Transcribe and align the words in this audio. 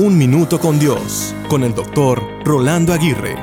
Un 0.00 0.16
Minuto 0.16 0.60
con 0.60 0.78
Dios, 0.78 1.34
con 1.48 1.64
el 1.64 1.74
doctor 1.74 2.22
Rolando 2.44 2.92
Aguirre. 2.92 3.34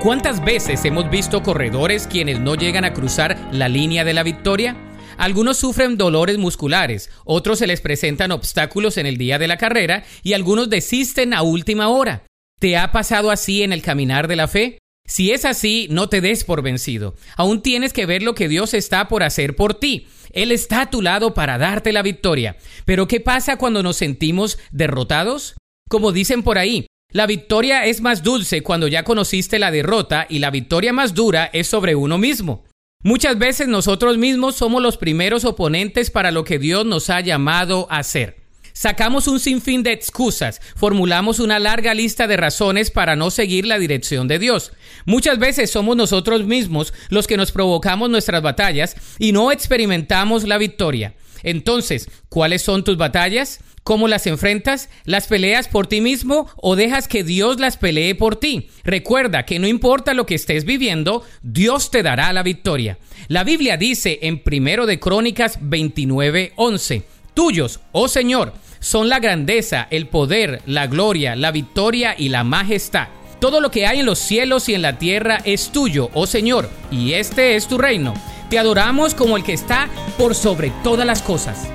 ¿Cuántas 0.00 0.42
veces 0.42 0.82
hemos 0.86 1.10
visto 1.10 1.42
corredores 1.42 2.06
quienes 2.06 2.40
no 2.40 2.54
llegan 2.54 2.86
a 2.86 2.94
cruzar 2.94 3.50
la 3.52 3.68
línea 3.68 4.02
de 4.02 4.14
la 4.14 4.22
victoria? 4.22 4.78
Algunos 5.18 5.58
sufren 5.58 5.98
dolores 5.98 6.38
musculares, 6.38 7.10
otros 7.26 7.58
se 7.58 7.66
les 7.66 7.82
presentan 7.82 8.32
obstáculos 8.32 8.96
en 8.96 9.04
el 9.04 9.18
día 9.18 9.38
de 9.38 9.46
la 9.46 9.58
carrera 9.58 10.04
y 10.22 10.32
algunos 10.32 10.70
desisten 10.70 11.34
a 11.34 11.42
última 11.42 11.88
hora. 11.88 12.22
¿Te 12.58 12.78
ha 12.78 12.90
pasado 12.90 13.30
así 13.30 13.62
en 13.62 13.74
el 13.74 13.82
caminar 13.82 14.26
de 14.26 14.36
la 14.36 14.48
fe? 14.48 14.78
Si 15.06 15.32
es 15.32 15.44
así, 15.44 15.86
no 15.90 16.08
te 16.08 16.22
des 16.22 16.44
por 16.44 16.62
vencido. 16.62 17.14
Aún 17.36 17.60
tienes 17.60 17.92
que 17.92 18.06
ver 18.06 18.22
lo 18.22 18.34
que 18.34 18.48
Dios 18.48 18.72
está 18.72 19.06
por 19.06 19.22
hacer 19.22 19.54
por 19.54 19.74
ti. 19.74 20.08
Él 20.32 20.50
está 20.50 20.80
a 20.80 20.90
tu 20.90 21.02
lado 21.02 21.34
para 21.34 21.58
darte 21.58 21.92
la 21.92 22.00
victoria. 22.00 22.56
Pero 22.86 23.06
¿qué 23.06 23.20
pasa 23.20 23.58
cuando 23.58 23.82
nos 23.82 23.96
sentimos 23.96 24.58
derrotados? 24.72 25.56
Como 25.88 26.12
dicen 26.12 26.42
por 26.42 26.58
ahí, 26.58 26.86
la 27.10 27.26
victoria 27.26 27.84
es 27.84 28.00
más 28.00 28.22
dulce 28.22 28.62
cuando 28.62 28.88
ya 28.88 29.04
conociste 29.04 29.58
la 29.58 29.70
derrota 29.70 30.26
y 30.28 30.38
la 30.38 30.50
victoria 30.50 30.92
más 30.92 31.14
dura 31.14 31.48
es 31.52 31.66
sobre 31.66 31.94
uno 31.94 32.18
mismo. 32.18 32.64
Muchas 33.02 33.38
veces 33.38 33.68
nosotros 33.68 34.16
mismos 34.16 34.56
somos 34.56 34.82
los 34.82 34.96
primeros 34.96 35.44
oponentes 35.44 36.10
para 36.10 36.30
lo 36.30 36.42
que 36.42 36.58
Dios 36.58 36.86
nos 36.86 37.10
ha 37.10 37.20
llamado 37.20 37.86
a 37.90 37.98
hacer. 37.98 38.44
Sacamos 38.72 39.28
un 39.28 39.38
sinfín 39.38 39.84
de 39.84 39.92
excusas, 39.92 40.60
formulamos 40.74 41.38
una 41.38 41.60
larga 41.60 41.94
lista 41.94 42.26
de 42.26 42.36
razones 42.36 42.90
para 42.90 43.14
no 43.14 43.30
seguir 43.30 43.66
la 43.66 43.78
dirección 43.78 44.26
de 44.26 44.40
Dios. 44.40 44.72
Muchas 45.06 45.38
veces 45.38 45.70
somos 45.70 45.96
nosotros 45.96 46.44
mismos 46.44 46.92
los 47.10 47.28
que 47.28 47.36
nos 47.36 47.52
provocamos 47.52 48.10
nuestras 48.10 48.42
batallas 48.42 48.96
y 49.20 49.30
no 49.30 49.52
experimentamos 49.52 50.42
la 50.42 50.58
victoria. 50.58 51.14
Entonces, 51.44 52.10
¿cuáles 52.28 52.62
son 52.62 52.82
tus 52.82 52.96
batallas? 52.96 53.60
¿Cómo 53.84 54.08
las 54.08 54.26
enfrentas? 54.26 54.88
¿Las 55.04 55.26
peleas 55.26 55.68
por 55.68 55.86
ti 55.86 56.00
mismo 56.00 56.48
o 56.56 56.74
dejas 56.74 57.06
que 57.06 57.22
Dios 57.22 57.60
las 57.60 57.76
pelee 57.76 58.14
por 58.14 58.36
ti? 58.36 58.70
Recuerda 58.82 59.44
que 59.44 59.58
no 59.58 59.68
importa 59.68 60.14
lo 60.14 60.24
que 60.24 60.34
estés 60.34 60.64
viviendo, 60.64 61.22
Dios 61.42 61.90
te 61.90 62.02
dará 62.02 62.32
la 62.32 62.42
victoria. 62.42 62.98
La 63.28 63.44
Biblia 63.44 63.76
dice 63.76 64.20
en 64.22 64.42
primero 64.42 64.86
de 64.86 64.98
Crónicas 64.98 65.60
29:11, 65.60 67.02
tuyos, 67.34 67.80
oh 67.92 68.08
Señor, 68.08 68.54
son 68.80 69.10
la 69.10 69.18
grandeza, 69.18 69.86
el 69.90 70.08
poder, 70.08 70.62
la 70.66 70.86
gloria, 70.86 71.36
la 71.36 71.50
victoria 71.50 72.14
y 72.16 72.30
la 72.30 72.42
majestad. 72.42 73.08
Todo 73.38 73.60
lo 73.60 73.70
que 73.70 73.86
hay 73.86 74.00
en 74.00 74.06
los 74.06 74.18
cielos 74.18 74.70
y 74.70 74.74
en 74.74 74.80
la 74.80 74.98
tierra 74.98 75.38
es 75.44 75.70
tuyo, 75.70 76.08
oh 76.14 76.26
Señor, 76.26 76.70
y 76.90 77.12
este 77.12 77.56
es 77.56 77.68
tu 77.68 77.76
reino. 77.76 78.14
Te 78.48 78.58
adoramos 78.58 79.14
como 79.14 79.36
el 79.36 79.42
que 79.42 79.52
está 79.52 79.88
por 80.16 80.34
sobre 80.34 80.70
todas 80.82 81.06
las 81.06 81.22
cosas. 81.22 81.68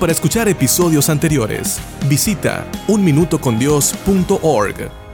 Para 0.00 0.12
escuchar 0.12 0.48
episodios 0.48 1.08
anteriores, 1.08 1.80
visita 2.08 2.64
unminutocondios.org. 2.86 5.07